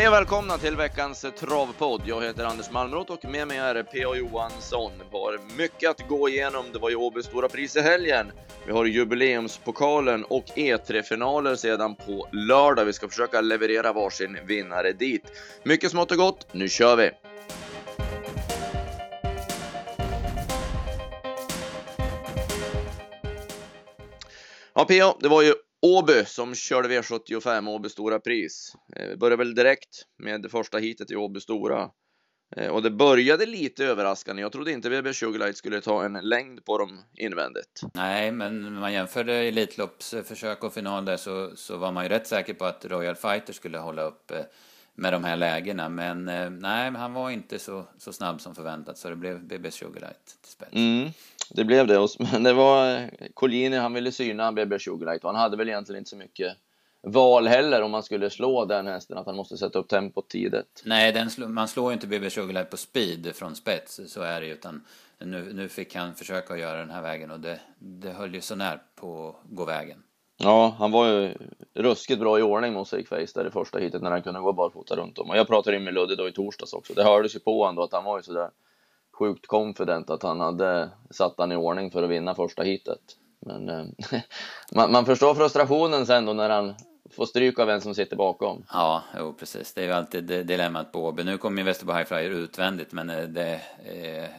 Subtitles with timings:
[0.00, 2.02] Hej och välkomna till veckans travpodd.
[2.04, 4.14] Jag heter Anders Malmroth och med mig är P.A.
[4.14, 4.92] Johansson.
[4.98, 6.64] Vi har mycket att gå igenom.
[6.72, 8.32] Det var ju Åbys Stora Pris i helgen.
[8.66, 12.84] Vi har jubileumspokalen och E3-finaler sedan på lördag.
[12.84, 15.24] Vi ska försöka leverera varsin vinnare dit.
[15.62, 16.46] Mycket smått och gott.
[16.52, 17.10] Nu kör vi!
[24.74, 25.14] Ja, P.A.
[25.20, 28.72] Det var ju Åby som körde V75, Åby Stora Pris.
[28.96, 31.90] Eh, vi började väl direkt med första hitet i Åby Stora.
[32.56, 34.42] Eh, och det började lite överraskande.
[34.42, 37.80] Jag trodde inte BB Sugarlight skulle ta en längd på dem invändigt.
[37.94, 42.26] Nej, men när man jämförde Elitloppsförsök och final där så, så var man ju rätt
[42.26, 44.40] säker på att Royal Fighter skulle hålla upp eh,
[45.00, 45.88] med de här lägena.
[45.88, 46.24] Men
[46.60, 50.52] nej, han var inte så, så snabb som förväntat så det blev BB Sugarlight till
[50.52, 50.72] spets.
[50.74, 51.10] Mm
[51.50, 52.08] det blev det.
[52.32, 55.98] Men det var eh, Collini, han ville syna BB Sugarlight och han hade väl egentligen
[55.98, 56.56] inte så mycket
[57.02, 60.82] val heller om man skulle slå den hästen, att han måste sätta upp tempot tidigt.
[60.84, 64.46] Nej, sl man slår ju inte BB Sugarlight på speed från spets, så är det
[64.46, 64.84] ju, utan
[65.18, 68.54] nu, nu fick han försöka göra den här vägen och det, det höll ju så
[68.54, 70.02] när på att gå vägen.
[70.42, 71.34] Ja, han var ju
[71.74, 74.96] ruskigt bra i ordning mot Sigface där i första hitet när han kunde gå barfota
[74.96, 75.30] runt om.
[75.30, 76.94] Och jag pratade med Ludde då i torsdags också.
[76.94, 78.50] Det hördes ju på honom då att han var ju sådär
[79.18, 83.16] sjukt confident att han hade satt han i ordning för att vinna första hitet.
[83.40, 83.84] Men eh,
[84.74, 86.74] man, man, förstår frustrationen sen då när han
[87.10, 88.64] får stryk av en som sitter bakom.
[88.72, 89.74] Ja, jo, precis.
[89.74, 91.24] Det är ju alltid dilemmat på Åby.
[91.24, 94.30] Nu kommer ju Västerbo High Flyer utvändigt, men eh, det, eh,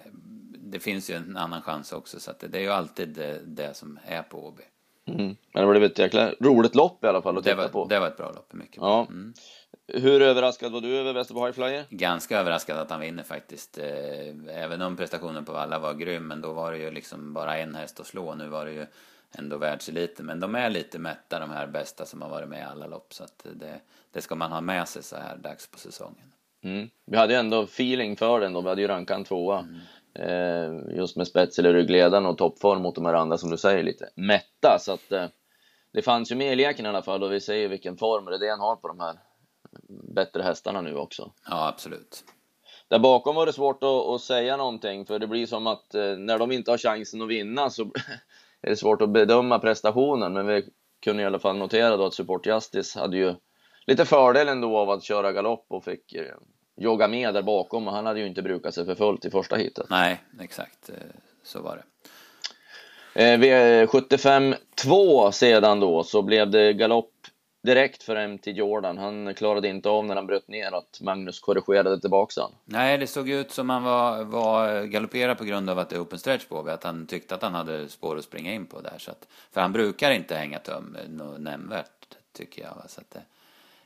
[0.58, 2.20] det finns ju en annan chans också.
[2.20, 4.64] Så det, det är ju alltid det, det som är på Åby.
[5.08, 5.36] Mm.
[5.54, 7.86] Men det blev ett jäkla roligt lopp i alla fall att det titta var, på.
[7.86, 8.90] Det var ett bra lopp, mycket bra.
[8.90, 9.08] Ja.
[9.10, 9.34] Mm.
[9.88, 11.86] Hur överraskad var du över Västerbo High Flyer?
[11.90, 13.78] Ganska överraskad att han vinner faktiskt.
[13.78, 17.58] Eh, även om prestationen på Valla var grym, men då var det ju liksom bara
[17.58, 18.36] en häst att slå.
[18.36, 18.86] Nu var det ju
[19.38, 20.26] ändå världseliten.
[20.26, 23.14] Men de är lite mätta, de här bästa som har varit med i alla lopp.
[23.14, 23.80] Så att det,
[24.11, 26.34] det ska man ha med sig så här dags på säsongen.
[26.64, 26.90] Mm.
[27.06, 28.61] Vi hade ju ändå feeling för den då.
[28.61, 29.60] Vi hade ju rankat tvåa.
[29.60, 29.80] Mm.
[30.14, 33.83] Eh, just med spets eller ryggledaren och toppform mot de här andra som du säger
[33.83, 34.77] lite mätta.
[34.80, 35.26] Så att eh,
[35.94, 38.27] det fanns ju med i leken i alla fall och vi ser ju vilken form
[38.49, 39.20] han har på de här
[40.16, 41.32] bättre hästarna nu också.
[41.49, 42.23] Ja, absolut.
[42.88, 46.17] Där bakom var det svårt att, att säga någonting, för det blir som att eh,
[46.17, 47.83] när de inte har chansen att vinna så
[48.61, 50.33] är det svårt att bedöma prestationen.
[50.33, 50.70] Men vi
[51.04, 53.36] kunde i alla fall notera då att Support Justice hade ju
[53.88, 56.16] lite fördel ändå av att köra galopp och fick
[56.76, 59.55] jogga med där bakom och han hade ju inte brukat sig för fullt i första
[59.55, 59.86] hitet.
[59.89, 60.95] Nej, exakt eh,
[61.43, 61.83] så var det.
[63.14, 67.14] V75 2 sedan då så blev det galopp
[67.64, 68.98] direkt för MT Jordan.
[68.98, 72.52] Han klarade inte av när han bröt ner att Magnus korrigerade tillbaka han.
[72.65, 76.02] Nej, det såg ut som han var, var galopperad på grund av att det är
[76.02, 78.95] open stretch på Att han tyckte att han hade spår att springa in på där.
[78.98, 82.83] Så att, för han brukar inte hänga tum något nämnvärt, tycker jag.
[82.87, 83.17] Så att,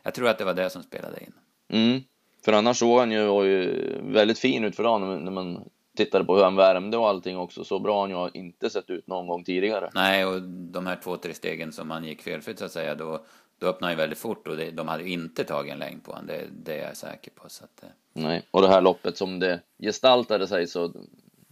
[0.04, 1.34] jag tror att det var det som spelade in.
[1.68, 2.04] Mm.
[2.46, 6.36] För annars såg han ju, ju väldigt fin ut för dagen när man tittade på
[6.36, 7.64] hur han värmde och allting också.
[7.64, 9.90] Så bra har han ju inte sett ut någon gång tidigare.
[9.94, 13.26] Nej, och de här två, tre stegen som han gick felfritt så att säga, då,
[13.60, 16.12] då öppnade han ju väldigt fort och det, de hade inte tagit en längd på
[16.12, 17.50] honom, det, det är jag säker på.
[17.50, 17.90] Så att, eh.
[18.14, 20.94] Nej, och det här loppet som det gestaltade sig så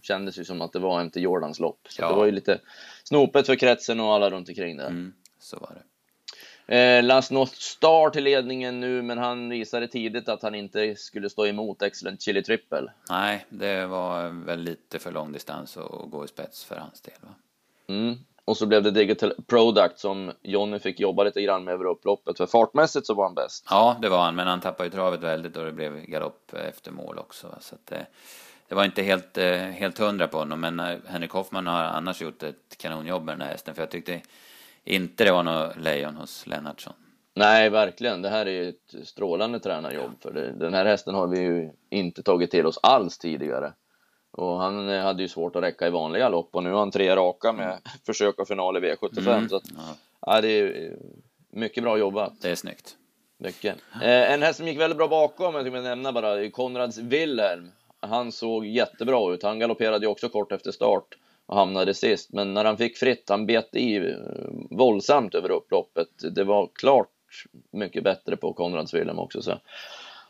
[0.02, 1.86] kändes ju som att det var inte Jordans lopp.
[1.88, 2.08] Så ja.
[2.08, 2.60] det var ju lite
[3.04, 4.86] snopet för kretsen och alla runt omkring där.
[4.86, 5.82] Mm, så var det.
[6.66, 11.30] Eh, Last North Star till ledningen nu, men han visade tidigt att han inte skulle
[11.30, 12.92] stå emot Excellent Chili Triple.
[13.10, 17.14] Nej, det var väl lite för lång distans att gå i spets för hans del.
[17.20, 17.34] Va?
[17.88, 18.18] Mm.
[18.44, 22.36] Och så blev det Digital Product som Jonny fick jobba lite grann med över upploppet.
[22.36, 23.66] För fartmässigt så var han bäst.
[23.70, 26.90] Ja, det var han, men han tappade ju travet väldigt och det blev galopp efter
[26.90, 27.56] mål också.
[27.60, 28.04] Så att, det, eh,
[28.68, 32.22] det var inte helt, eh, helt hundra på honom, men eh, Henrik Hoffman har annars
[32.22, 33.74] gjort ett kanonjobb med den här hästen.
[33.74, 34.20] För jag tyckte
[34.84, 36.94] inte det var något lejon hos Lennartsson.
[37.34, 38.22] Nej, verkligen.
[38.22, 40.12] Det här är ju ett strålande tränarjobb.
[40.20, 43.72] För det, den här hästen har vi ju inte tagit till oss alls tidigare.
[44.30, 46.90] Och han eh, hade ju svårt att räcka i vanliga lopp och nu har han
[46.90, 47.78] tre raka med mm.
[48.06, 49.36] försök och final i V75.
[49.36, 49.48] Mm.
[49.48, 49.96] Så att, ja.
[50.26, 50.40] ja.
[50.40, 50.96] det är
[51.50, 52.32] mycket bra jobbat.
[52.40, 52.96] Det är snyggt.
[53.38, 53.76] Mycket.
[54.02, 57.70] Eh, en häst som gick väldigt bra bakom, jag tänkte nämna bara, Konrads Wilhelm.
[58.00, 59.42] Han såg jättebra ut.
[59.42, 62.32] Han galopperade ju också kort efter start och hamnade sist.
[62.32, 64.02] Men när han fick fritt, han bet i eh,
[64.70, 66.08] våldsamt över upploppet.
[66.34, 67.10] Det var klart
[67.70, 69.42] mycket bättre på Konrads Wilhelm också.
[69.42, 69.60] Så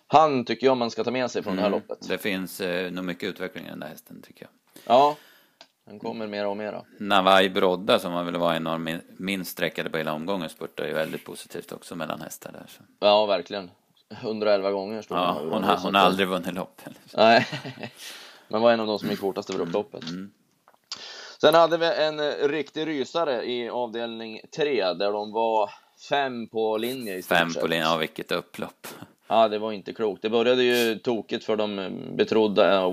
[0.06, 1.56] han tycker jag man ska ta med sig från mm.
[1.56, 1.80] det här mm.
[1.88, 2.08] loppet.
[2.08, 4.50] Det finns eh, nog mycket utveckling i den där hästen tycker jag.
[4.86, 5.16] Ja,
[5.86, 6.84] han kommer mera och mera.
[6.98, 10.92] Navai Brodda som har väl varit en av minst sträckade på hela omgången spurtar ju
[10.92, 12.66] väldigt positivt också mellan hästar där.
[12.68, 12.82] Så.
[13.00, 13.70] Ja, verkligen.
[14.10, 15.52] 111 gånger stod ja, hon.
[15.52, 16.80] Hon, har, hon har aldrig vunnit lopp.
[17.16, 17.46] Nej,
[18.48, 20.10] men var en av de som gick fortast över upploppet.
[20.10, 20.30] Mm.
[21.44, 25.70] Sen hade vi en eh, riktig rysare i avdelning 3 där de var
[26.08, 28.86] fem på linje i Fem på linje, ja vilket upplopp.
[29.28, 30.22] Ja, det var inte klokt.
[30.22, 32.90] Det började ju tokigt för de betrodda.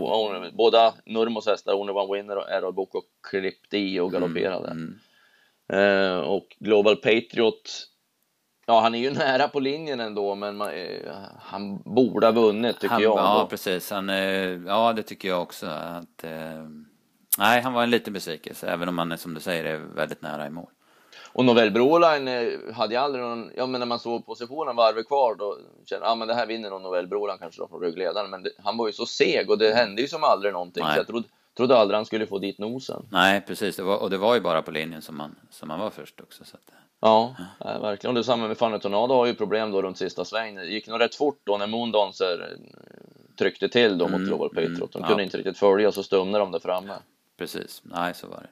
[0.54, 4.72] Båda Nurmos hästar, Only One Winner och Errol Boko, klippte i och galopperade.
[4.72, 5.00] Mm,
[5.74, 6.12] mm.
[6.12, 7.88] Eh, och Global Patriot,
[8.68, 12.80] ja, han är ju nära på linjen ändå, men man, eh, han borde ha vunnit
[12.80, 13.18] tycker han, jag.
[13.18, 13.92] Ja, precis.
[13.92, 15.68] Han, eh, ja, det tycker jag också.
[15.68, 16.66] Att, eh,
[17.42, 20.48] nej, han var en liten besvikelse, även om han, som du säger, är väldigt nära
[20.48, 20.70] i mål.
[21.34, 25.08] Och Novell Broline eh, hade jag aldrig någon, ja men när man såg positionen varvet
[25.08, 27.82] kvar då kände jag, ja men det här vinner nog Novell Broline kanske då från
[27.82, 28.30] ryggledaren.
[28.30, 30.84] Men det, han var ju så seg och det hände ju som aldrig någonting.
[30.84, 30.94] Nej.
[30.94, 31.28] Så jag trodde,
[31.58, 33.06] trodde aldrig han skulle få dit nosen.
[33.12, 33.76] Nej, precis.
[33.76, 36.22] Det var, och det var ju bara på linjen som man, som man var först
[36.22, 36.44] också.
[36.46, 37.80] Så att, ja, ja.
[37.80, 38.10] verkligen.
[38.10, 40.56] Och det samma med Fanny Tornado har ju problem då runt sista svängen.
[40.56, 44.50] Det gick nog rätt fort då när Moondancer eh, tryckte till då mot mm, Global
[44.50, 44.92] Patriot.
[44.92, 45.26] De mm, kunde ja.
[45.26, 46.94] inte riktigt följa och så stumnade de där framme.
[47.42, 48.50] Precis, nej så var det.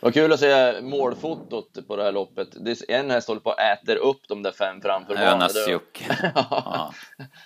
[0.00, 2.48] Vad kul att se målfotot på det här loppet.
[2.88, 5.56] En häst håller på att äter upp de där fem framför Önas
[6.34, 6.94] ja.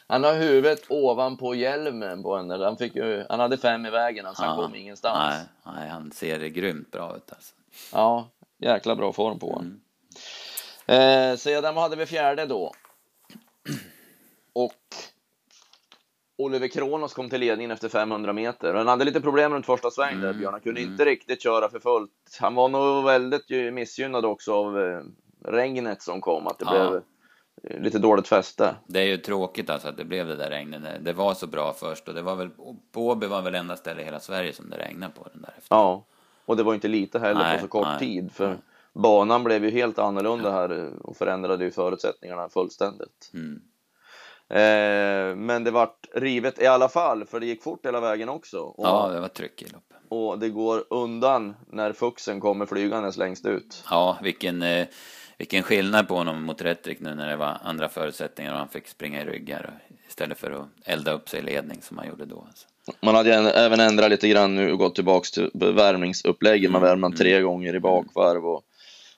[0.07, 2.65] Han har huvudet ovanpå hjälmen på henne.
[2.65, 5.35] Han, fick ju, han hade fem i vägen, alltså han kom ingenstans.
[5.65, 7.55] Nej, nej, han ser grymt bra ut alltså.
[7.93, 9.81] Ja, jäkla bra form på honom.
[10.87, 11.31] Mm.
[11.31, 12.73] Eh, sedan hade vi fjärde då.
[14.53, 14.73] Och
[16.37, 18.75] Oliver Kronos kom till ledningen efter 500 meter.
[18.75, 20.53] Han hade lite problem runt första sväng där, mm, Björn.
[20.53, 20.93] Han kunde mm.
[20.93, 22.11] inte riktigt köra för fullt.
[22.41, 25.01] Han var nog väldigt missgynnad också av eh,
[25.45, 26.91] regnet som kom, att det ja.
[26.91, 27.03] blev
[27.63, 28.75] eh, lite dåligt fäste.
[28.87, 30.83] Det är ju tråkigt alltså att det blev det där regnet.
[31.01, 32.51] Det var så bra först och det var väl,
[32.95, 35.77] Åby var väl enda ställe i hela Sverige som det regnade på den där efter.
[35.77, 36.05] Ja,
[36.45, 38.33] och det var inte lite heller nej, på så kort nej, tid.
[38.33, 38.59] För nej.
[38.93, 43.31] banan blev ju helt annorlunda här eh, och förändrade ju förutsättningarna fullständigt.
[43.35, 43.63] Mm.
[44.53, 48.59] Eh, men det vart rivet i alla fall, för det gick fort hela vägen också.
[48.59, 49.97] Och, ja, det var tryck i loppet.
[50.09, 53.85] Och det går undan när Fuxen kommer flygandes längst ut.
[53.91, 54.87] Ja, vilken, eh,
[55.39, 58.89] vilken skillnad på honom mot Rättrik nu när det var andra förutsättningar och han fick
[58.89, 59.79] springa i ryggar
[60.09, 62.45] istället för att elda upp sig i ledning som han gjorde då.
[62.49, 62.67] Alltså.
[63.01, 66.71] Man hade även ändrat lite grann nu och gått tillbaks till värmningsupplägget.
[66.71, 67.19] Man mm, värmde mm.
[67.19, 68.63] tre gånger i bakvarv och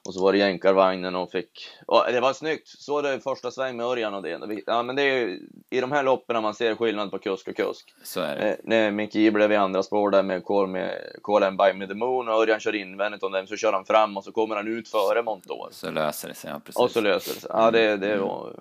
[0.07, 1.69] och så var det jänkarvagnen och fick...
[1.87, 2.69] Och det var snyggt!
[2.69, 4.63] Så det första sväng med Örjan och det.
[4.67, 5.39] Ja, men det är
[5.71, 7.95] i de här loppen man ser skillnad på kusk och kusk.
[8.03, 8.51] Så är det.
[8.51, 11.87] Eh, när Micke blev i andra spår där med Call, med Call and By Me
[11.87, 14.57] The Moon och Örjan kör invändigt om den så kör han fram och så kommer
[14.57, 15.69] han ut före Montour.
[15.71, 16.77] Så löser det sig, ja precis.
[16.77, 17.51] Och så löser det sig.
[17.53, 18.25] Ja, det, det mm.
[18.25, 18.55] var...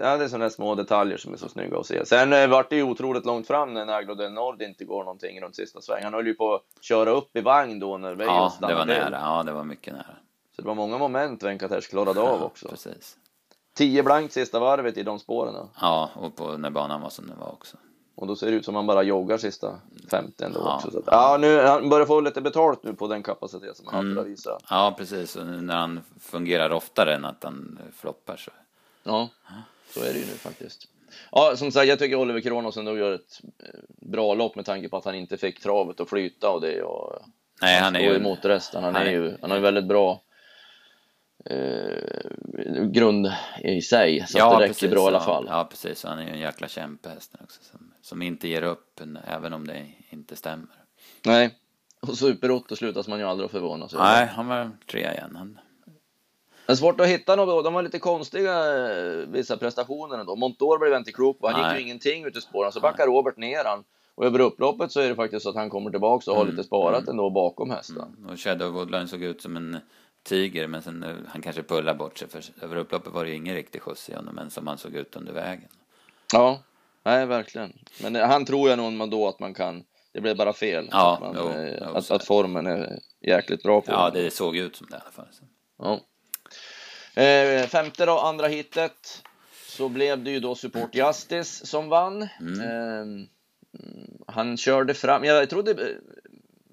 [0.00, 2.06] Ja, det är sådana små detaljer som är så snygga att se.
[2.06, 5.40] Sen eh, vart det ju otroligt långt fram när Naglo del Nord inte går någonting
[5.40, 6.04] runt sista svängen.
[6.04, 8.84] Han höll ju på att köra upp i vagn då när Veijo Ja, det var
[8.84, 9.18] nära.
[9.22, 10.16] Ja, det var mycket nära.
[10.56, 12.68] Så det var många moment Venkatesh klarade av också.
[12.68, 13.16] Precis.
[13.74, 15.68] 10 blankt sista varvet i de spåren.
[15.80, 17.76] Ja, och på, när banan var som den var också.
[18.14, 20.90] Och då ser det ut som man bara joggar sista 50 ändå ja, också.
[20.90, 24.00] Så att, ja, nu, han börjar få lite betalt nu på den kapacitet som han
[24.00, 24.16] mm.
[24.16, 24.58] hade visa.
[24.70, 25.36] Ja, precis.
[25.36, 28.50] Och nu när han fungerar oftare än att han floppar så.
[29.02, 29.28] Ja,
[29.94, 30.88] så är det ju nu faktiskt.
[31.30, 34.88] Ja, som sagt, jag tycker Oliver Kronos ändå gör ett eh, bra lopp med tanke
[34.88, 37.22] på att han inte fick travet att flyta och det och
[37.62, 38.84] Nej, han, han är ju emot resten.
[38.84, 40.20] Han, han är, är ju, han har ju väldigt bra
[41.44, 44.26] eh, grund i sig.
[44.28, 45.46] Så ja, att det räcker precis, bra i alla fall.
[45.48, 46.04] Ja, precis.
[46.04, 47.62] Han är ju en jäkla kämpehäst också.
[47.62, 50.76] Som, som inte ger upp även om det inte stämmer.
[51.24, 51.58] Nej,
[52.00, 55.36] och Super-Otto slutas man ju aldrig att förvåna sig Nej, han var trea igen.
[55.36, 55.58] Han...
[56.66, 57.64] Det är svårt att hitta något.
[57.64, 58.52] De var lite konstiga
[58.86, 60.36] eh, vissa prestationer ändå.
[60.36, 61.48] Montour blev inte klok på.
[61.48, 61.70] Han Nej.
[61.70, 62.72] gick ju ingenting ut i spåren.
[62.72, 63.84] Så backar Robert ner han.
[64.14, 66.56] Och över upploppet så är det faktiskt så att han kommer tillbaka och har mm,
[66.56, 68.14] lite sparat mm, ändå bakom hästen.
[68.18, 68.30] Mm.
[68.30, 69.78] Och Shadow Woodline såg ut som en
[70.22, 73.82] tiger, men sen han kanske pullar bort sig för över upploppet var det ingen riktig
[73.82, 75.68] skjuts i honom, men som han såg ut under vägen.
[76.32, 76.62] Ja,
[77.02, 77.78] nej verkligen.
[78.02, 80.88] Men han tror jag nog då att man kan, det blev bara fel.
[80.90, 84.56] Ja, att, man, jo, eh, att, att, formen är jäkligt bra på Ja, det såg
[84.56, 85.26] ut som det i alla fall.
[85.78, 86.00] Ja.
[87.22, 89.22] Eh, femte då, andra hitet
[89.66, 92.28] så blev det ju då Support Justice som vann.
[92.40, 92.60] Mm.
[92.60, 93.26] Eh,
[94.26, 95.96] han körde fram, jag trodde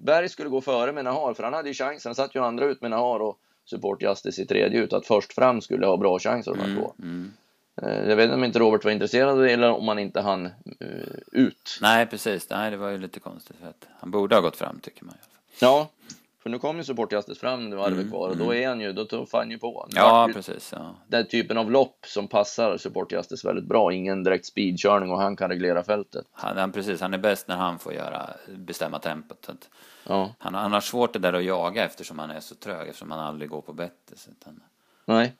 [0.00, 2.08] Berg skulle gå före med Nahar, för han hade ju chansen.
[2.08, 4.92] Han satt ju andra ut med Nahar och Support Justice i tredje ut.
[4.92, 6.94] Att först fram skulle ha bra chanser de här mm, två.
[6.98, 7.32] Mm.
[7.82, 10.52] Eh, jag vet inte om inte Robert var intresserad eller om han inte hann uh,
[11.32, 11.78] ut.
[11.82, 12.50] Nej, precis.
[12.50, 13.56] Nej, det var ju lite konstigt.
[13.60, 15.14] För att han borde ha gått fram, tycker man.
[15.60, 15.88] Ja,
[16.50, 18.62] för nu kom ju Support Justice fram nu varvet mm, kvar och då mm.
[18.62, 19.88] är han ju, då tuffar han ju på.
[19.90, 20.72] Ja, ju, precis.
[20.76, 20.94] Ja.
[21.08, 23.92] Den typen av lopp som passar Support Justice väldigt bra.
[23.92, 26.26] Ingen direkt speedkörning och han kan reglera fältet.
[26.32, 29.68] Han, han, precis, han är bäst när han får göra, bestämma tempot.
[30.06, 30.34] Ja.
[30.38, 33.20] han, han har svårt det där att jaga eftersom han är så trög, eftersom han
[33.20, 34.28] aldrig går på bettet.
[34.44, 34.60] Han...
[35.04, 35.34] Nej.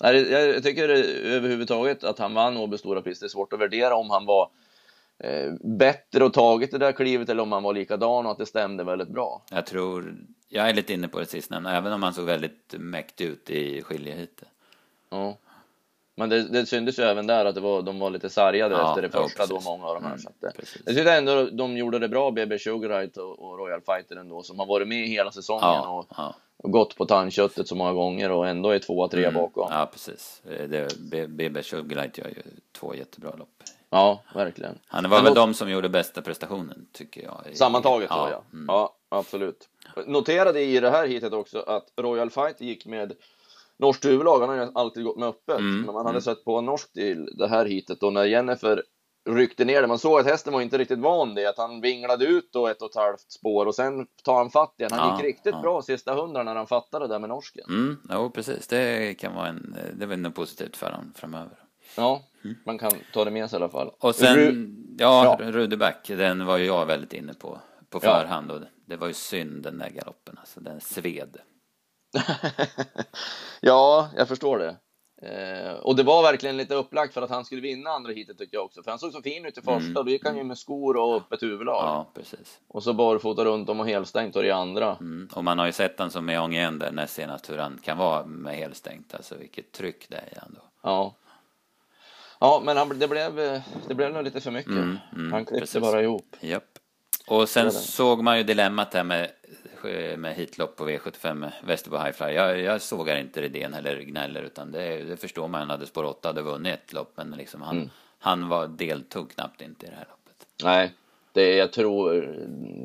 [0.00, 0.88] Nej, jag tycker
[1.24, 3.20] överhuvudtaget att han vann Åby Stora Pris.
[3.20, 4.50] Det är svårt att värdera om han var
[5.60, 8.84] bättre och tagit det där klivet eller om han var likadan och att det stämde
[8.84, 9.42] väldigt bra.
[9.50, 10.16] Jag tror,
[10.48, 13.82] jag är lite inne på det sistnämnda, även om han såg väldigt mäktig ut i
[13.82, 14.48] skiljehitet.
[15.10, 15.36] Ja.
[16.16, 18.88] Men det, det syntes ju även där att det var, de var lite sargade Ja,
[18.88, 19.68] efter det ja, första då, precis.
[19.68, 20.10] många av de här.
[20.10, 20.82] Mm, så att, det- precis.
[20.86, 24.58] jag tyckte ändå de gjorde det bra, BB Sugarite och, och Royal Fighter ändå, som
[24.58, 26.34] har varit med hela säsongen Ja, och, ja.
[26.56, 29.66] och gått på tandköttet så många gånger och ändå är tvåa, trea bakom.
[29.68, 29.74] Ja.
[29.74, 29.78] Mm.
[29.80, 30.42] Ja, precis.
[30.50, 33.62] Eh, Det, BB Sugarlight gör ju två jättebra lopp.
[34.34, 34.78] Verkligen.
[34.86, 37.56] Han var Men väl då- de som gjorde bästa prestationen, tycker jag.
[37.56, 38.42] Sammantaget så ja.
[38.52, 38.64] mm.
[38.68, 39.68] Ja, absolut.
[40.06, 43.12] Noterade i det här hitet också att Royal Fight gick med
[43.78, 44.40] norskt huvudlag.
[44.40, 45.58] Han har ju alltid gått med öppet.
[45.58, 46.20] Mm, Men man hade mm.
[46.22, 48.82] sett på norskt i det här hitet och när Jennifer
[49.30, 49.88] ryckte ner det.
[49.88, 51.46] Man såg att hästen var inte riktigt van det.
[51.46, 54.74] Att han vinglade ut då ett och ett halvt spår och sen tar han fatt
[54.78, 54.90] igen.
[54.92, 55.60] Han Ja, gick riktigt ja.
[55.60, 57.64] bra sista hundra när han fattade det där med norsken.
[57.68, 58.66] Mm, jo, precis.
[58.66, 61.58] Det kan vara en, det är väl något positivt för honom framöver.
[61.96, 62.22] Ja,
[62.64, 63.82] man kan ta det med sig i alla fall.
[63.88, 63.94] Mm.
[63.98, 65.50] Och sen, Ru- ja, Ja.
[65.50, 67.58] Rudeback, den var ju jag väldigt inne på
[67.90, 68.20] på Ja.
[68.20, 71.36] förhand och det var ju synd den där galoppen, alltså den sved.
[73.60, 74.76] ja, jag förstår det.
[75.22, 78.56] Eh, och det var verkligen lite upplagt för att han skulle vinna andra heatet tycker
[78.56, 78.82] jag också.
[78.82, 79.76] För han såg så fin ut i första.
[79.90, 79.94] Mm.
[79.94, 81.84] Då gick han ju med skor och öppet huvudlag.
[81.84, 82.60] Ja, precis.
[82.68, 84.96] Och så barfota runt om och helstängt och i andra.
[85.00, 85.28] Mm.
[85.34, 87.98] Och man har ju sett han som Ång igen där näst senast hur han kan
[87.98, 90.60] vara med helstängt, alltså vilket tryck det är ändå.
[90.82, 91.14] Ja.
[92.40, 93.34] Ja, men han, det, blev,
[93.88, 94.72] det blev nog lite för mycket.
[94.72, 95.80] Mm, mm, han klippte precis.
[95.82, 96.36] bara ihop.
[96.40, 96.64] Japp.
[97.26, 99.30] Och sen såg man ju dilemmat där med,
[100.18, 102.32] med hitlopp på V75 med Västerbo Highfly.
[102.32, 105.60] Jag, jag sågar inte Redén eller gnäller utan det, det förstår man.
[105.60, 107.90] Han hade spår 8 hade vunnit ett lopp men liksom han, Mm.
[108.18, 110.46] han var, deltog knappt inte i det här loppet.
[110.64, 110.92] Nej,
[111.32, 112.12] det, jag tror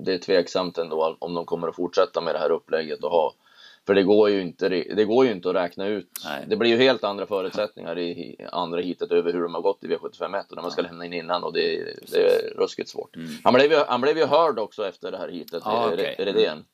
[0.05, 3.33] det är tveksamt ändå om de kommer att fortsätta med det här upplägget och ha.
[3.87, 6.09] För det går ju inte, det går ju inte att räkna ut.
[6.25, 6.45] Nej.
[6.47, 9.87] Det blir ju helt andra förutsättningar i andra hitet över hur de har gått i
[9.87, 13.15] V751 och när man ska lämna in innan och det, det är ruskigt svårt.
[13.43, 15.77] Han, blev ju, han blev ju hörd också efter det här hitet, Mm.
[15.77, 16.15] Ja, eh, okej.
[16.19, 16.65] Redén.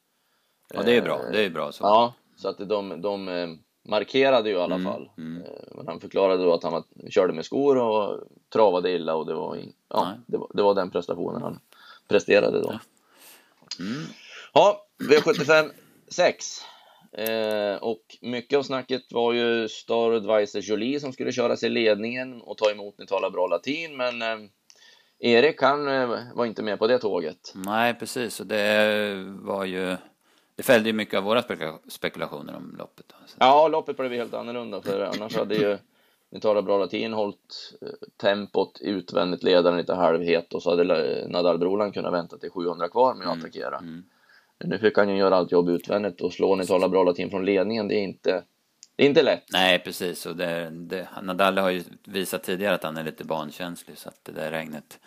[0.78, 1.84] Och det är bra, det är bra så.
[1.84, 3.48] Ja, så att de, de eh,
[3.90, 5.10] markerade ju i alla Mm, fall.
[5.18, 5.42] mm.
[5.44, 8.20] Eh, Men han förklarade då att han var, körde med skor och
[8.54, 9.58] travade illa och det var,
[9.90, 11.60] ja, det var, det var den prestationen han
[12.08, 12.80] presterade då.
[13.80, 14.04] Mm.
[14.54, 15.70] Ja, V75
[16.08, 16.46] 6.
[17.12, 22.42] Eh, och mycket av snacket var ju Star Advisor Jolie som skulle köras i ledningen
[22.42, 24.38] och ta emot Ni talar bra latin, men eh,
[25.20, 27.52] Erik han eh, var inte med på det tåget.
[27.56, 28.40] Nej, precis.
[28.40, 29.98] Och det var ju...
[30.56, 33.06] Det fällde ju mycket av våra spekula- spekulationer om loppet.
[33.08, 33.16] då.
[33.40, 35.78] Ja, loppet blev helt annorlunda för annars hade ju
[36.32, 37.88] Ni talar bra latin hållit eh,
[38.18, 43.14] tempot utvändigt ledaren lite halvhet och så hade Nadal Broland kunnat vänta till 700 kvar
[43.14, 43.78] med att attackera.
[43.78, 44.04] mm.
[44.66, 47.46] Nu fick han ju göra allt jobb utvändigt och slå Ni talar bra latin från
[47.46, 47.88] ledningen.
[47.88, 48.44] Det är inte,
[48.96, 49.44] det är inte lätt.
[49.54, 50.26] Nej, precis.
[50.26, 54.20] Och det, det, Nadal har ju visat tidigare att han är lite bankänslig så att
[54.24, 55.00] det där regnet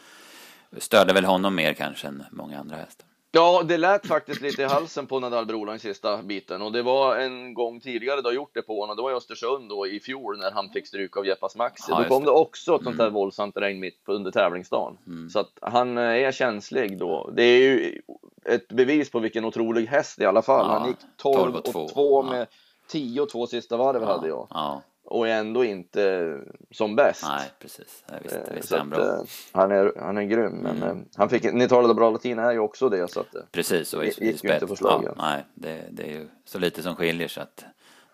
[0.78, 3.06] störde väl honom mer kanske än många andra hästar.
[3.35, 6.82] Ja, det lät faktiskt lite i halsen på Nadal Broland i sista biten och det
[6.82, 8.97] var en gång tidigare du har gjort det på honom.
[8.97, 11.85] Det var i Östersund då i fjol när han fick stryk av Jeppas Maxi.
[11.88, 12.30] Ja, då kom det.
[12.30, 14.99] det också ett sånt här våldsamt regn mitt under tävlingsdagen.
[15.32, 17.30] Så att han är känslig då.
[17.37, 18.00] Det är ju
[18.47, 20.67] ett bevis på vilken otrolig häst i alla fall.
[20.69, 22.47] Ja, han gick 12, 12 och och 2 två, med
[22.89, 24.47] 10 och 2 sista varv hade jag.
[24.51, 26.39] Ja, Och är ändå inte
[26.71, 27.25] som bäst.
[27.29, 28.05] nej, precis.
[28.09, 28.99] Ja, visst, Eh, Så är han att.
[28.99, 29.11] Mm.
[29.15, 30.53] eh, han, är, han är grym.
[30.53, 33.09] Men eh, han fick, ni talade bra latin är ju också det.
[33.11, 35.15] Så att, eh, Precis, och i, gick ju i inte på slagen.
[35.17, 37.65] Ja, nej, det, det är ju så lite som skiljer så att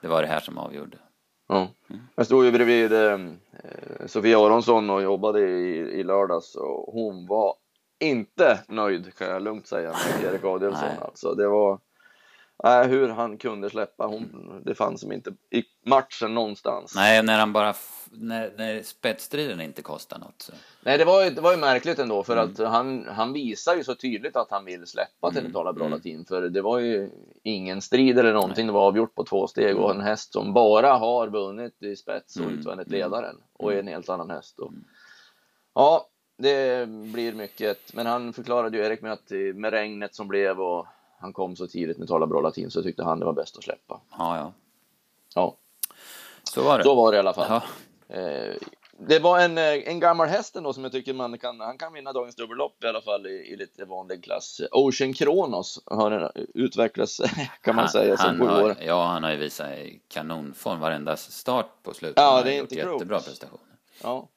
[0.00, 0.96] det var det här som avgjorde.
[1.48, 1.56] Ja.
[1.90, 2.02] Mm.
[2.14, 3.18] Jag stod ju bredvid eh,
[4.06, 7.54] Sofia Aronsson och jobbade i, i lördags och hon var
[8.00, 9.88] inte nöjd kan jag lugnt säga
[10.22, 10.88] med Erik Adielsson.
[10.88, 10.98] Nej.
[11.00, 11.78] Alltså, det var
[12.64, 14.06] nej, hur han kunde släppa.
[14.06, 16.92] Hon, det fanns som inte i matchen någonstans.
[16.96, 17.74] Nej, när han bara...
[18.10, 20.52] När, när spetsstriden inte kostar något så...
[20.82, 22.50] Nej, det var ju, det var ju märkligt ändå för Mm.
[22.52, 25.88] att han, han visar ju så tydligt att han vill släppa till att tala bra
[25.88, 26.24] latin.
[26.24, 27.10] För det var ju
[27.42, 28.66] ingen strid eller någonting.
[28.66, 32.36] Det var avgjort på två steg och en häst som bara har vunnit i spets
[32.36, 32.58] och Mm.
[32.58, 34.58] utvändigt ledaren och är en helt annan häst.
[34.58, 34.72] Och,
[35.74, 36.06] Ja,
[36.38, 37.92] det blir mycket.
[37.94, 40.86] Men han förklarade ju Erik med att med regnet som blev och
[41.20, 43.64] han kom så tidigt med tala bra latin så tyckte han det var bäst att
[43.64, 44.00] släppa.
[44.18, 44.52] Ja, ja.
[45.34, 45.56] Ja,
[46.42, 46.84] Så var det.
[46.84, 47.46] så var det i alla fall.
[47.48, 47.62] Ja,
[48.10, 48.54] Eh,
[48.98, 51.92] det var en, eh, en gammal häst ändå som jag tycker man kan, han kan
[51.92, 54.60] vinna dagens dubbellopp i alla fall i, i lite vanlig klass.
[54.72, 57.20] Ocean Kronos har utvecklats
[57.62, 59.70] kan man säga som han har, ja, han har ju visat
[60.08, 62.16] kanonform varenda start på slutet.
[62.16, 62.92] Ja, Han det är inte klokt.
[62.92, 63.76] Jättebra prestationer.
[64.02, 64.28] Ja,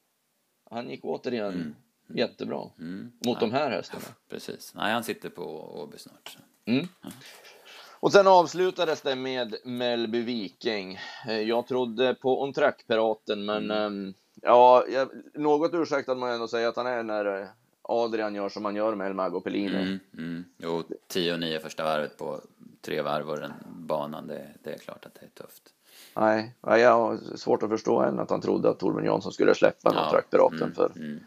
[0.69, 1.75] han gick återigen
[2.17, 3.11] jättebra Mm.
[3.25, 4.03] mot de här hästarna.
[4.29, 4.73] Precis.
[4.75, 5.43] Nej, han sitter på
[5.81, 6.37] Åby snart.
[6.65, 6.87] Mm.
[7.99, 10.99] Och sen avslutades det med Mellby Viking.
[11.27, 16.69] Eh, Jag trodde på On Track-piraten, men ehm, ja, jag, något ursäktad jag ändå säga
[16.69, 17.47] att han är när eh,
[17.81, 19.81] Adrian gör som han gör med El Mago Pellini.
[19.81, 20.45] Mm, mm.
[20.57, 22.41] Jo, 10 och 9 första varvet på
[22.81, 25.63] tre varv och den banan, det, det är klart att det är tufft.
[26.15, 29.91] Nej, jag har svårt att förstå än att han trodde att Torbjörn Jansson skulle släppa
[29.95, 30.11] ja.
[30.11, 30.91] traktoraten mm, för.
[30.95, 31.19] Mm.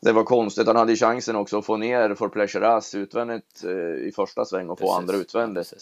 [0.00, 0.66] Det var konstigt.
[0.66, 4.78] Han hade chansen också att få ner Pleasure Ass utvändigt eh, i första sväng och
[4.78, 4.98] få precis.
[4.98, 5.72] andra utvändigt.
[5.72, 5.78] Ja,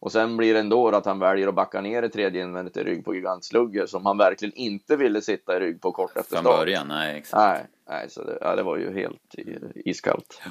[0.00, 2.84] och sen blir det ändå att han väljer att backa ner i tredje invändigt i
[2.84, 6.42] rygg på gigantslugger som han verkligen inte ville sitta i rygg på kort efter start.
[6.42, 7.38] Från början, nej exakt.
[7.40, 9.34] Nej, nej så det, ja, det var ju helt
[9.74, 10.40] iskallt.
[10.44, 10.50] Ja.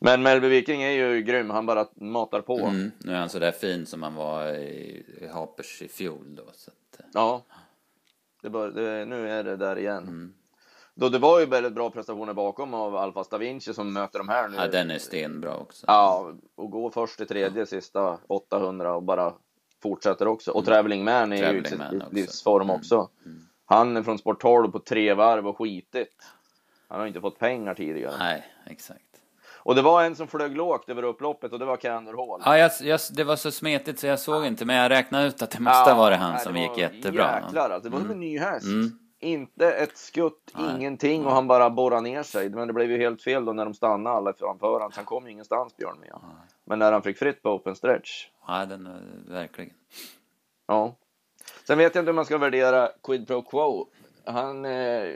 [0.00, 2.58] Men Melby Viking är ju grym, han bara matar på.
[2.58, 6.34] Mm, nu är han så där fin som han var i, i Hapers i fjol
[6.36, 6.44] då.
[6.52, 7.06] Så att, eh.
[7.14, 7.44] ja,
[8.42, 10.02] det bör, det, nu är det där igen.
[10.02, 10.34] Mm.
[10.94, 14.28] Då det var ju väldigt bra prestationer bakom av Alfa Da Vinci som möter de
[14.28, 14.56] här nu.
[14.56, 15.84] Ja, den är stenbra också.
[15.88, 19.34] Ja, och gå först i tredje sista 800 och bara
[19.82, 20.50] fortsätter också.
[20.50, 20.66] Och mm.
[20.66, 22.76] Traveling Man är Traveling ju i sitt livsform mm.
[22.76, 23.08] också.
[23.24, 23.40] Mm.
[23.64, 26.22] Han är från Sport 12 på tre varv och skitigt.
[26.88, 28.14] Han har inte fått pengar tidigare.
[28.18, 29.02] Nej, exakt.
[29.62, 32.42] Och det var en som flög lågt över upploppet och det var Kander Hall.
[32.44, 35.42] Ja, jag, jag, det var så smetigt så jag såg inte, men jag räknade ut
[35.42, 37.40] att det måste ja, vara han nej, som gick jättebra.
[37.44, 38.08] Jäklar, alltså, det var mm.
[38.08, 38.66] som en ny häst.
[38.66, 38.98] Mm.
[39.20, 40.76] Inte ett skutt, nej.
[40.76, 42.50] ingenting och han bara borrade ner sig.
[42.50, 44.90] Men det blev ju helt fel då när de stannade alla framför honom.
[44.94, 46.12] Han kom ju ingenstans Björn med.
[46.64, 48.28] Men när han fick fritt på open stretch.
[48.46, 48.88] Ja, den
[49.28, 49.72] verkligen.
[50.66, 50.94] Ja.
[51.66, 53.86] Sen vet jag inte hur man ska värdera Quid Pro Quo.
[54.24, 55.08] Han eh,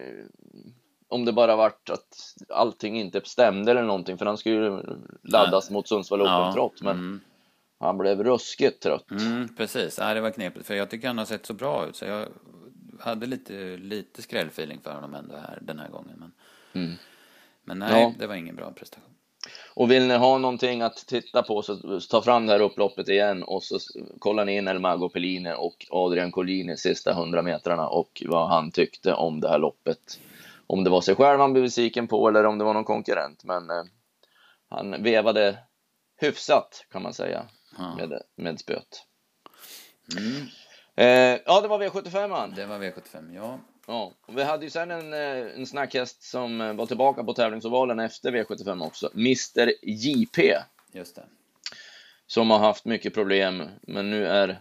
[1.08, 4.82] om det bara varit att allting inte stämde eller någonting, för han skulle ju
[5.22, 5.74] laddas Nej.
[5.74, 7.20] mot Sundsvall Open ja, trott, men mm.
[7.80, 9.10] han blev ruskigt trött.
[9.10, 11.96] Mm, precis, ja, det var knepigt, för jag tycker han har sett så bra ut,
[11.96, 12.28] så jag
[13.00, 16.16] hade lite, lite skrällfeeling för honom ändå här den här gången.
[16.18, 16.32] Men,
[16.84, 16.96] mm.
[17.64, 18.14] men nej, ja.
[18.18, 19.10] det var ingen bra prestation.
[19.74, 23.42] Och vill ni ha någonting att titta på så ta fram det här upploppet igen
[23.42, 23.78] och så
[24.18, 28.70] kollar ni in El Mago Pellini och Adrian Collini sista hundra metrarna och vad han
[28.70, 30.18] tyckte om det här loppet
[30.66, 33.44] om det var sig själv han blev besviken på eller om det var någon konkurrent.
[33.44, 33.84] Men eh,
[34.68, 35.58] han vevade
[36.20, 37.48] hyfsat kan man säga
[37.78, 37.96] ja.
[37.96, 39.06] med, med spöet.
[40.18, 40.46] Mm.
[40.96, 41.06] Eh,
[41.46, 42.54] ja, det var V75 man.
[42.56, 43.58] Det var V75, ja.
[43.86, 47.32] Ja, och vi hade ju sen en, eh, en snackhäst som eh, var tillbaka på
[47.32, 49.10] tävlingsovalen efter V75 också.
[49.14, 50.54] Mr JP.
[50.92, 51.24] Just det.
[52.26, 54.60] Som har haft mycket problem, men nu är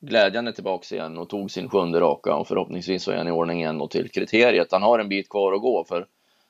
[0.00, 3.60] glädjande tillbaks igen och tog sin sjunde raka och förhoppningsvis så är han i ordning
[3.60, 4.72] igen och till kriteriet.
[4.72, 6.06] Han har en bit kvar att gå för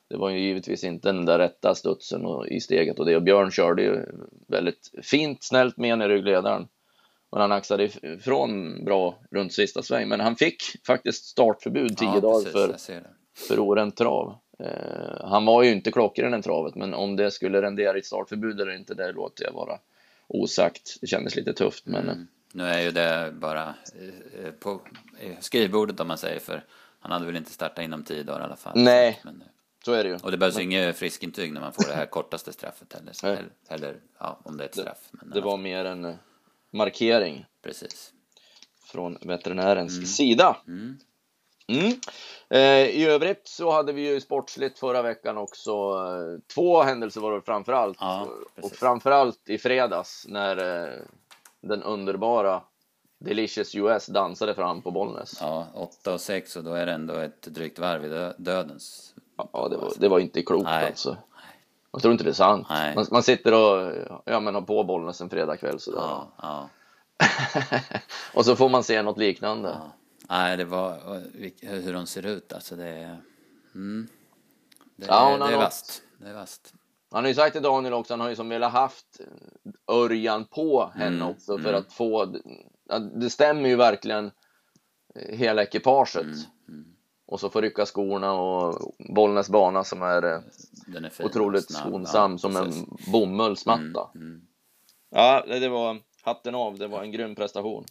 [0.09, 3.21] det var ju givetvis inte den där rätta studsen och, i steget och det och
[3.21, 4.05] Björn körde ju
[4.47, 6.67] väldigt fint, snällt med i ryggledaren.
[7.31, 12.19] Och han axade ifrån bra runt sista sväng, men han fick faktiskt startförbud tio ja,
[12.19, 13.03] dagar precis, för,
[13.47, 14.35] för oränt trav.
[14.59, 18.05] Eh, han var ju inte klockren i travet, men om det skulle rendera i ett
[18.05, 19.79] startförbud eller inte, det låter jag vara
[20.27, 20.97] osagt.
[21.01, 22.27] Det kändes lite tufft, men mm.
[22.53, 24.81] Nu är ju det bara eh, på
[25.39, 26.63] skrivbordet om man säger för
[26.99, 28.73] han hade väl inte startat inom tio dagar i alla fall.
[28.75, 29.43] Nej, men,
[29.85, 30.15] så är det ju.
[30.15, 30.63] Och det behövs men...
[30.63, 33.13] inget friskintyg när man får det här kortaste straffet heller.
[33.23, 35.09] eller, eller ja, om det är ett straff.
[35.11, 36.15] Men det var mer en eh,
[36.71, 37.45] markering.
[37.63, 38.13] Precis.
[38.83, 40.05] Från veterinärens mm.
[40.05, 40.57] sida.
[40.67, 40.97] Mm.
[41.67, 41.99] Mm.
[42.49, 45.71] Eh, I övrigt så hade vi ju sportsligt förra veckan också.
[45.71, 47.97] Eh, två händelser var det framförallt.
[47.99, 48.27] Ja,
[48.61, 50.99] och framförallt i fredags när eh,
[51.61, 52.61] den underbara
[53.19, 55.37] Delicious US dansade fram på Bollnäs.
[55.41, 59.15] Ja, 8 och 6 och då är det ändå ett drygt varv i dödens.
[59.37, 60.87] Ja, det var, det var inte klokt Nej.
[60.87, 61.17] alltså.
[61.91, 62.67] Jag tror inte det är sant.
[62.69, 63.93] Man, man, sitter och
[64.25, 65.99] ja, men har på Bollnäs en fredagkväll sådär.
[65.99, 66.69] Ja, ja.
[68.33, 69.69] och så får man se något liknande.
[69.69, 69.91] Ja.
[70.29, 71.21] Nej, det var
[71.61, 72.75] hur de ser ut alltså.
[72.75, 73.21] Det är,
[73.75, 74.07] mm,
[74.95, 76.01] det, ja, det är vasst.
[76.17, 76.73] Det är vasst.
[77.11, 79.21] Han har ju sagt till Daniel också, han har ju som velat haft
[79.91, 81.79] Örjan på henne mm, också för mm.
[81.79, 82.35] att få,
[83.13, 84.31] det stämmer ju verkligen
[85.15, 86.15] eh, hela ekipaget.
[86.15, 86.90] Mm, mm,
[87.31, 90.39] och så få rycka skorna och Bollnäs bana som är, eh,
[90.95, 92.73] är otroligt snabb, skonsam ja, som en
[93.11, 94.09] bomullsmatta.
[94.15, 94.41] Mm, mm.
[95.09, 97.85] Ja, det var hatten av, det var en grym prestation.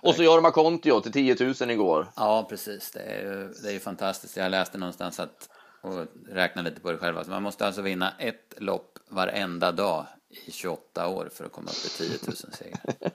[0.00, 2.06] Och så Jorma Kontio till 10 000 igår.
[2.16, 2.90] Ja, precis.
[2.90, 4.36] Det är ju, det är ju fantastiskt.
[4.36, 5.48] Jag läste någonstans att
[5.80, 7.24] och räkna lite på det själva.
[7.24, 10.06] Så man måste alltså vinna ett lopp varenda dag
[10.46, 13.12] i 28 år för att komma upp i 10 000 segrar.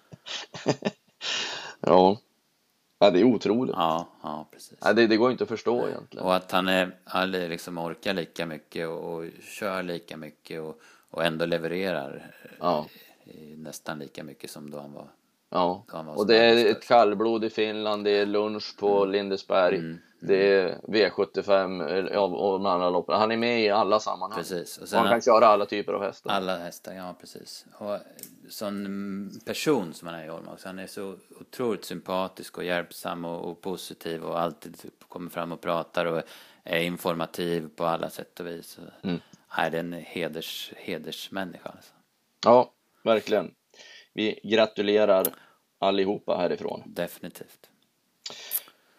[1.80, 2.18] ja.
[3.04, 3.76] Ja, det är otroligt.
[3.78, 4.78] Ja, ja precis.
[4.82, 6.26] Ja, det, det går inte att förstå egentligen.
[6.26, 11.24] Och att han är, liksom orkar lika mycket och, och kör lika mycket och, och
[11.24, 12.86] ändå levererar ja.
[13.58, 15.08] nästan lika mycket som då han var
[15.54, 15.86] Ja,
[16.16, 19.12] och det är ett kallblod i Finland, det är lunch på mm.
[19.12, 19.78] Lindesberg.
[19.78, 20.00] Mm.
[20.20, 23.20] Det är V75 och de andra loppen.
[23.20, 24.38] Han är med i alla sammanhang.
[24.40, 24.78] Precis.
[24.78, 26.32] Och, och han kan köra alla typer av hästar.
[26.32, 27.66] Alla hästar, ja precis.
[27.78, 27.98] Och
[28.50, 30.68] sån person som han är också.
[30.68, 34.78] Han är så otroligt sympatisk och hjälpsam och, och, positiv och alltid
[35.08, 36.22] kommer fram och pratar och
[36.64, 38.80] är informativ på alla sätt och vis.
[39.02, 39.20] Mm.
[39.58, 41.94] Nej, det är en heders, hedersmänniska alltså.
[42.46, 43.54] Ja, verkligen.
[44.14, 45.28] Vi gratulerar
[45.80, 46.84] allihopa härifrån.
[46.86, 47.70] Definitivt.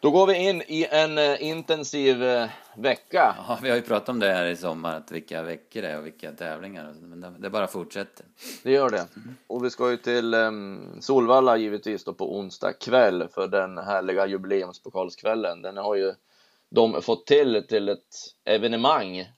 [0.04, 3.34] Då går vi in i en eh, intensiv eh, vecka.
[3.48, 5.98] Ja, vi har ju pratat om det här i sommar, att vilka veckor det är
[5.98, 6.94] och vilka tävlingar.
[7.00, 8.26] Men det, bara fortsätter.
[8.62, 9.06] Det gör det.
[9.46, 14.26] Och vi ska ju till um, Solvalla givetvis då på onsdag kväll för den härliga
[14.26, 15.62] jubileumspokalskvällen.
[15.62, 16.14] Den har ju
[16.70, 18.14] de fått till till ett
[18.44, 19.28] evenemang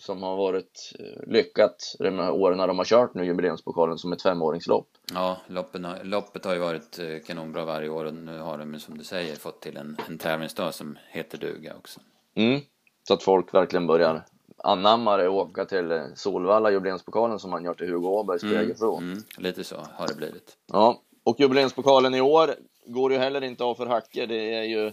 [0.00, 4.12] som har varit eh, lyckat de här åren när de har kört nu jubileumspokalen som
[4.12, 4.88] ett femåringslopp.
[5.14, 8.80] Ja, loppen har, loppet har ju varit eh, kanonbra varje år och nu har de
[8.80, 12.00] som du säger fått till en, en tävlingsdag som heter duga också.
[12.34, 12.60] Mm.
[13.08, 14.24] Så att folk verkligen börjar
[14.56, 18.54] anamma det och åka till eh, Solvalla jubileumspokalen som man gör till Hugo Åbergs mm,
[18.54, 18.96] Jägersro.
[18.96, 20.56] Mm, lite så har det blivit.
[20.72, 22.54] Ja, och jubileumspokalen i år
[22.86, 24.26] går ju heller inte av för hacker.
[24.26, 24.92] Det är ju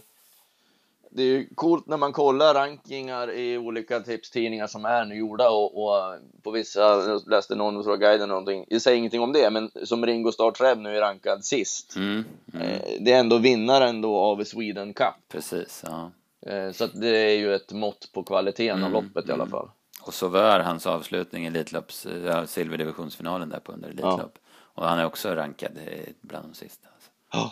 [1.11, 5.49] det är ju coolt när man kollar rankingar i olika tipstidningar som är nu gjorda
[5.49, 9.49] och, och på vissa, jag läste någon från guiden någonting, jag säger ingenting om det,
[9.49, 11.95] men som Ringo Starr Treb nu är rankad sist.
[11.95, 12.67] Mm, mm.
[12.67, 15.15] Eh, det är ändå vinnaren då av Sweden Cup.
[15.27, 16.11] Precis, ja.
[16.51, 19.45] Eh, så att det är ju ett mått på kvaliteten av Mm, loppet i alla
[19.45, 19.69] fall.
[20.01, 24.37] Och så var hans avslutning i Elitlopps, ja, silverdivisionsfinalen där på under Elitlopp.
[24.77, 26.87] Och han är också rankad eh, bland de sista.
[26.93, 27.51] Alltså.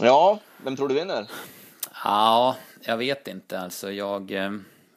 [0.00, 1.26] Ja, vem tror du vinner?
[2.04, 3.92] Ja, jag vet inte alltså.
[3.92, 4.52] Jag eh,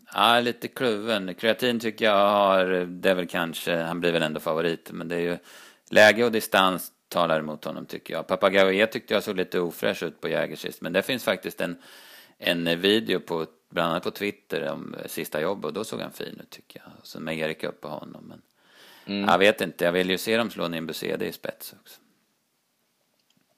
[0.07, 1.35] är lite kluven.
[1.35, 4.91] Kreatin tycker jag har, det är väl kanske, han blir väl ändå favorit.
[4.91, 5.37] Men det är ju
[5.89, 8.27] läge och distans talar emot honom tycker jag.
[8.27, 10.81] Papagaoe tyckte jag såg lite ofräsch ut på Jäger sist.
[10.81, 11.77] Men det finns faktiskt en,
[12.37, 16.39] en video på, bland annat på Twitter om sista jobb och då såg han fin
[16.43, 16.91] ut tycker jag.
[17.01, 18.23] Och så med Erik upp på honom.
[18.27, 18.41] Men
[19.07, 19.29] Mm.
[19.29, 21.99] jag vet inte, jag vill ju se dem slå Nimbusede i spets också.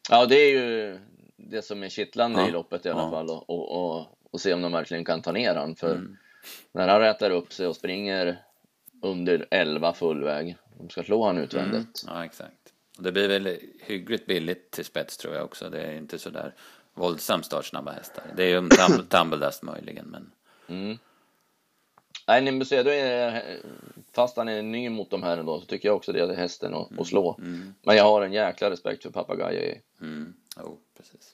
[0.10, 1.00] Ja, det är ju
[1.38, 3.10] det som är kittlande Ja, i loppet i alla ja.
[3.12, 5.76] fall och, och, och, och se om de verkligen kan ta ner han.
[5.76, 6.18] För Mm.
[6.72, 8.44] när han rätar upp sig och springer
[9.02, 12.04] under 11 fullväg, de ska slå han utvändigt.
[12.08, 12.74] Ja, exakt.
[12.98, 15.70] Och det blir väl hyggligt billigt till spets tror jag också.
[15.70, 16.54] Det är inte så där
[16.94, 18.24] våldsamt startsnabba hästar.
[18.36, 20.32] Det är ju en tum- tumble-dust möjligen, men
[20.70, 20.98] Mm.
[22.28, 23.44] Nej, Nimbus Edo är,
[24.16, 26.74] fast han är ny mot de här ändå, så tycker jag också det är hästen
[26.74, 27.36] att, att slå.
[27.40, 29.76] mm, Men jag har en jäkla respekt för Papagayo.
[30.02, 31.34] mm, jo, precis.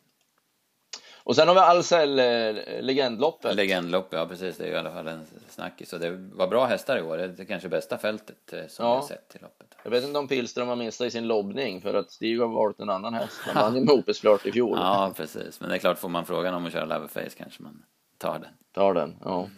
[1.26, 3.56] Och sen har vi Ahlsell eh, legendloppet.
[3.56, 4.58] Legendlopp, ja precis.
[4.58, 5.94] Det är ju i alla fall en snackis.
[5.94, 7.18] Och det var bra hästar i år.
[7.18, 8.92] Det är kanske bästa fältet eh, som Ja.
[8.92, 9.76] jag har sett i loppet.
[9.84, 12.80] Jag vet inte om Pilström har missat i sin lobbning för att Stig har valt
[12.80, 13.40] en annan häst.
[13.46, 14.78] Han vann ju med Opus i fjol.
[14.82, 15.60] Ja, precis.
[15.60, 17.84] Men det är klart, får man frågan om att köra Leverface kanske man
[18.18, 18.50] tar den.
[18.74, 19.50] Tar den, ja.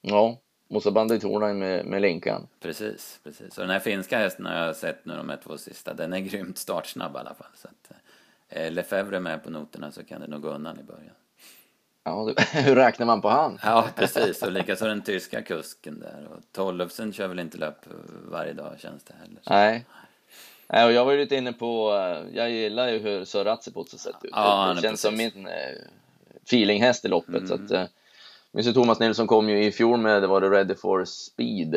[0.00, 0.38] Ja,
[0.70, 2.46] och så Bandit Hornheim med, med Linkan.
[2.60, 3.58] Precis, precis.
[3.58, 5.94] Och den här finska hästen har jag sett nu de här två sista.
[5.94, 7.46] Den är grymt startsnabb i alla fall.
[7.54, 7.96] Så att,
[8.48, 11.14] eh, Lefebvre med på noterna så kan det nog gå undan i början.
[12.04, 13.58] Ja, hur räknar man på han?
[13.62, 14.42] Ja, precis.
[14.42, 16.28] Och likaså den tyska kusken där.
[16.30, 17.86] Och Tollefsen kör väl inte löp
[18.30, 19.40] varje dag känns det heller.
[19.46, 19.86] Nej.
[20.72, 23.92] Nej, och jag var ju lite inne på, eh, jag gillar ju hur Sir Ratsiputz
[23.92, 24.30] har sett ut.
[24.32, 25.34] Ja, det känns som precis.
[25.34, 25.52] min eh,
[26.50, 27.34] feelinghäst i loppet.
[27.34, 27.48] Mm.
[27.48, 27.84] Så att, eh,
[28.52, 31.74] minns ju Thomas Nilsson kom ju i fjol med, det var det Ready for Speed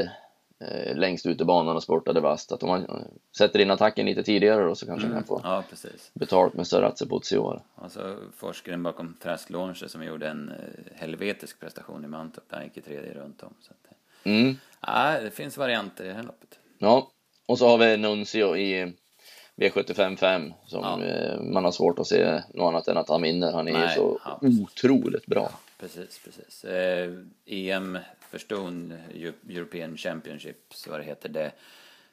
[0.60, 2.52] eh, längst ut i banan och spurtade vast.
[2.52, 2.96] Att om man eh,
[3.38, 6.12] sätter in attacken lite tidigare då så kanske man kan få Ja, precis.
[6.14, 7.62] betalt med Ratsiputz i år.
[7.76, 10.56] Och så forskaren bakom Trask Launcher som gjorde en eh,
[10.96, 12.46] helvetisk prestation i Mantorp.
[12.50, 13.54] Han gick i tredje runt om.
[13.62, 14.56] Så att, eh, Mm.
[14.82, 16.60] ja, det finns varianter i det här loppet.
[16.78, 17.12] Ja,
[17.46, 18.94] och så har vi Nuncio i
[19.56, 21.42] V75 5 som Ja.
[21.42, 23.52] man har svårt att se något annat än att han vinner.
[23.52, 24.40] Han är Nej, så ja.
[24.42, 25.50] otroligt bra.
[25.84, 26.64] Precis, precis.
[26.66, 27.14] Eh,
[27.46, 31.52] EM för Stone, Eu- European Championships, vad det heter, det,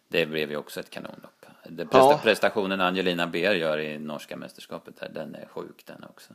[0.08, 1.46] det blev ju också ett kanonlopp.
[1.68, 2.20] Det presta- Ja.
[2.22, 6.32] Prestationen Angelina Beer gör i norska mästerskapet, där, den är sjuk den också.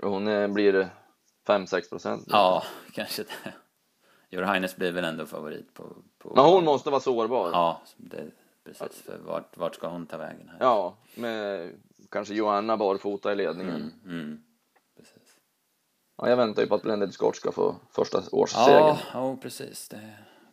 [0.00, 0.88] Hon eh, blir
[1.46, 2.26] 5-6 procent.
[2.28, 3.52] Ja, kanske det.
[4.36, 5.96] Johannes blir väl ändå favorit på...
[6.18, 7.50] på Men hon måste vara sårbar.
[7.52, 8.24] Ja, det,
[8.64, 9.02] precis.
[9.02, 10.56] För vart, vart ska hon ta vägen här?
[10.60, 11.70] Ja, med
[12.10, 13.92] kanske Johanna barfota i ledningen.
[14.04, 14.42] Mm, mm.
[16.18, 18.70] Ja, jag väntar ju på att Blended Scott ska få första årssegern.
[18.80, 19.88] Ja, ja, precis.
[19.88, 20.00] Det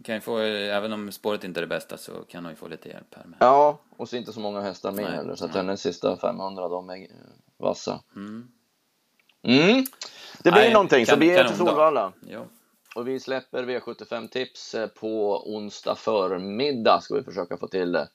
[0.04, 2.68] kan ju få, även om spåret inte är det bästa så kan hon ju få
[2.68, 3.38] lite hjälp här med.
[3.40, 5.36] Ja, och så inte så många hästar med Nej, heller.
[5.36, 5.64] Så att nej.
[5.64, 7.08] hennes sista 500, de är
[7.58, 8.02] vassa.
[8.16, 8.48] Mm.
[9.44, 9.86] Mm.
[10.44, 11.72] Det blir Nej, någonting, så kan- blir det till kanondag.
[11.72, 12.14] Solvalla.
[12.96, 17.00] Och vi släpper V75-tips eh, på onsdag förmiddag.
[17.02, 18.08] Ska vi försöka få till det.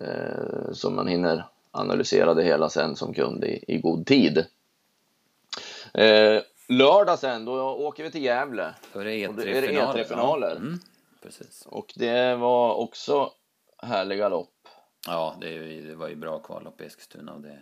[0.00, 4.46] Eh, så man hinner analysera det hela sen som kund i, i god tid.
[5.94, 6.42] Eh,
[6.72, 8.74] lördag sen, då åker vi till Gävle.
[8.92, 10.04] Då är det Och då är det E3-finaler.
[10.04, 10.50] E3-finaler.
[10.50, 10.56] Ja.
[10.56, 10.78] Mm,
[11.22, 11.66] precis.
[11.66, 13.30] Och det var också
[13.78, 14.68] härliga lopp.
[15.06, 17.58] Ja, det, ju, det var ju bra kvallopp i Eskilstuna och det,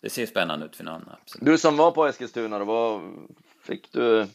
[0.00, 1.44] det ser spännande ut finalen, absolut.
[1.44, 3.00] Du som var på Eskilstuna, då, vad
[3.60, 4.26] fick du?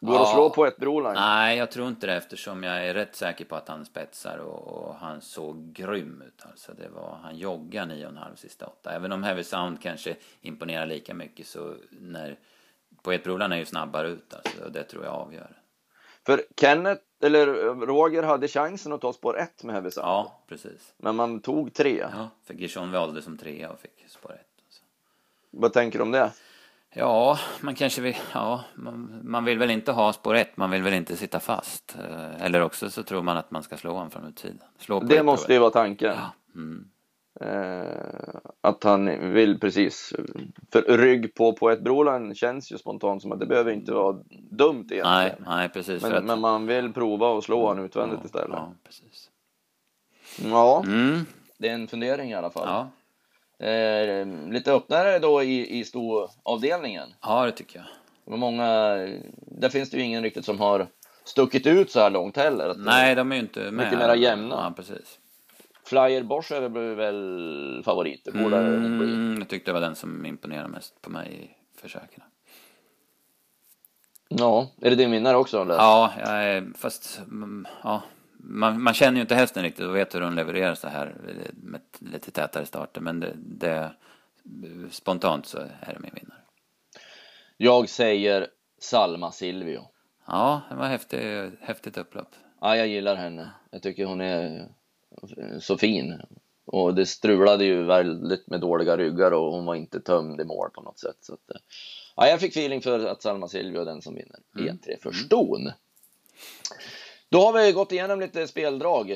[0.00, 1.14] Går det att slå på ett Broline?
[1.14, 4.68] Nej, jag tror inte det eftersom jag är rätt säker på att han spetsar och,
[4.68, 6.42] och han såg grym ut.
[6.50, 8.92] Alltså det var, han joggar 9,5 sista åtta.
[8.92, 12.38] Även om Heavy Sound kanske imponerar lika mycket så när
[13.02, 15.56] Broline är ju snabbare ut alltså, och det tror jag avgör.
[16.26, 17.46] För Kenneth, eller
[17.86, 20.08] Roger hade chansen att ta spår 1 med Heavy Sound.
[20.08, 20.94] Ja, precis.
[20.96, 22.06] Men man tog tre.
[22.12, 24.38] Ja, för Gishon valde som trea och fick spår 1.
[24.66, 24.82] Alltså.
[25.50, 26.30] Vad tänker du om det?
[26.94, 30.82] Ja, man kanske vill, ja, man, man, vill väl inte ha spår 1, man vill
[30.82, 31.96] väl inte sitta fast.
[31.98, 34.68] Eh, eller också så tror man att man ska slå honom från utsidan.
[34.78, 36.14] Slå det måste ju vara tanken.
[36.16, 36.32] Ja.
[36.54, 36.90] Mm.
[37.40, 40.12] Eh, att han vill precis.
[40.72, 44.18] För rygg på, på ett Broline känns ju spontant som att det behöver inte vara
[44.50, 45.06] dumt egentligen.
[45.06, 46.02] Nej, nej precis.
[46.02, 46.24] Men, att...
[46.24, 48.50] men man vill prova och slå honom utvändigt ja, istället.
[48.56, 49.30] Ja, precis.
[50.44, 51.26] Ja, Mm.
[51.58, 52.68] det är en fundering i alla fall.
[53.58, 53.66] Ja.
[53.66, 57.08] Eh, lite öppnare då i, i stoavdelningen.
[57.22, 57.86] ja, det tycker jag.
[58.24, 58.66] Det många,
[59.36, 60.86] där finns det ju ingen riktigt som har
[61.24, 62.68] stuckit ut så här långt heller.
[62.68, 63.72] Att Nej, de är ju inte med.
[63.72, 64.54] Mycket mera jämna.
[64.54, 65.18] Ja, precis.
[65.90, 68.24] Flyer Bosch är väl, väl favorit.
[68.24, 69.14] Det borde det nog bli.
[69.14, 72.22] Mm, jag tyckte det var den som imponerade mest på mig i försöken.
[74.28, 75.74] Ja, är det din vinnare också eller?
[75.74, 78.02] Ja, jag fast mm, ja,
[78.36, 81.14] man, man känner ju inte hästen riktigt och vet hur den levererar så här
[81.52, 83.00] med lite tätare starter.
[83.00, 83.90] Men det, det,
[84.90, 86.40] spontant så är det min vinnare.
[87.56, 88.46] Jag säger
[88.78, 89.82] Salma Silvio.
[90.26, 92.34] Ja, det var häftig, häftigt upplopp.
[92.60, 93.50] Ja, jag gillar henne.
[93.70, 94.68] Jag tycker hon är
[95.60, 96.20] så fin.
[96.64, 100.70] Och det strulade ju väldigt med dåliga ryggar och hon var inte tömd i mål
[100.70, 101.16] på något sätt.
[101.20, 101.60] Så att, eh,
[102.16, 104.76] ja, jag fick feeling för att Salma Silvio är den som vinner Mm.
[104.76, 105.70] E3 för ston.
[107.28, 109.10] Då har vi gått igenom lite speldrag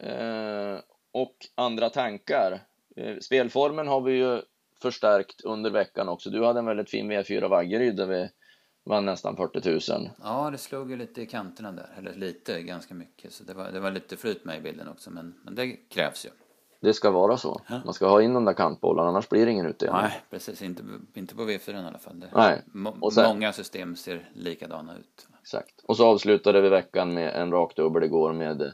[0.00, 0.78] eh,
[1.12, 2.60] och andra tankar.
[2.96, 4.42] Eh, spelformen har vi ju
[4.82, 6.30] förstärkt under veckan också.
[6.30, 8.28] Du hade en väldigt fin V4 Vaggeryd där vi
[8.88, 10.10] vann nästan 40 000.
[10.22, 11.88] Ja, det slog ju lite i kanterna där.
[11.98, 13.32] Eller lite, ganska mycket.
[13.32, 15.10] Så det var, det var lite flyt med i bilden också.
[15.10, 16.30] Men, men det krävs ju.
[16.80, 17.60] Det ska vara så.
[17.68, 17.80] Ja.
[17.84, 20.02] Man ska ha in de där kantbollarna, annars blir det ingen utdelning.
[20.02, 20.62] Nej, precis.
[20.62, 20.82] Inte,
[21.14, 22.20] inte på V4 i alla fall.
[22.20, 22.62] Det, Nej.
[23.00, 25.26] Och sen- Många system ser likadana ut.
[25.40, 25.84] Exakt.
[25.86, 28.72] Och så avslutade vi veckan med en rak dubbel igår med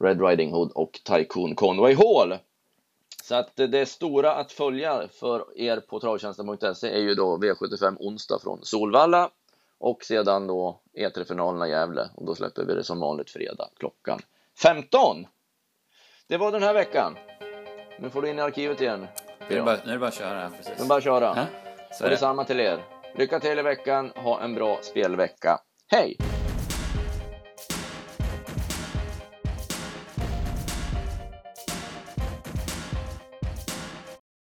[0.00, 2.38] Red Riding Hood och Tycoon Conway Hall.
[3.22, 8.38] Så att det stora att följa för er på travtjänsten.se är ju då V75 onsdag
[8.42, 9.30] från Solvalla
[9.80, 14.20] och sedan då E3-finalerna i Gävle och då släpper vi det som vanligt fredag klockan
[14.62, 15.26] 15.
[16.28, 17.16] Det var den här veckan.
[18.00, 19.06] Nu får du in i arkivet igen.
[19.48, 20.50] Nu är det bara, nu är det bara att köra.
[20.50, 20.78] Precis.
[20.78, 21.24] Men bara köra.
[21.36, 21.46] Ja,
[21.92, 22.10] så Och är det.
[22.14, 22.84] detsamma till er.
[23.16, 24.12] Lycka till i veckan.
[24.16, 25.58] Ha en bra spelvecka.
[25.88, 26.16] Hej!